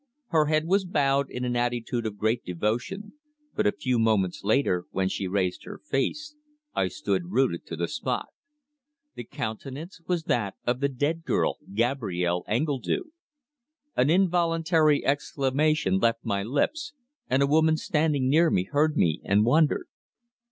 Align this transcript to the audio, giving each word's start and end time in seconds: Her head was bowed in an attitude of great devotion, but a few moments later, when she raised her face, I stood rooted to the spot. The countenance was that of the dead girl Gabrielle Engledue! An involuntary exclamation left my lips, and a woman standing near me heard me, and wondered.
Her 0.29 0.47
head 0.47 0.65
was 0.65 0.83
bowed 0.83 1.29
in 1.29 1.45
an 1.45 1.55
attitude 1.55 2.07
of 2.07 2.17
great 2.17 2.43
devotion, 2.43 3.13
but 3.53 3.67
a 3.67 3.71
few 3.71 3.99
moments 3.99 4.43
later, 4.43 4.85
when 4.89 5.07
she 5.09 5.27
raised 5.27 5.63
her 5.65 5.77
face, 5.77 6.35
I 6.73 6.87
stood 6.87 7.25
rooted 7.29 7.67
to 7.67 7.75
the 7.75 7.87
spot. 7.87 8.29
The 9.13 9.23
countenance 9.25 10.01
was 10.07 10.23
that 10.23 10.55
of 10.65 10.79
the 10.79 10.89
dead 10.89 11.23
girl 11.23 11.59
Gabrielle 11.71 12.43
Engledue! 12.47 13.11
An 13.95 14.09
involuntary 14.09 15.05
exclamation 15.05 15.99
left 15.99 16.25
my 16.25 16.41
lips, 16.41 16.93
and 17.29 17.43
a 17.43 17.45
woman 17.45 17.77
standing 17.77 18.27
near 18.27 18.49
me 18.49 18.63
heard 18.63 18.97
me, 18.97 19.21
and 19.23 19.45
wondered. 19.45 19.85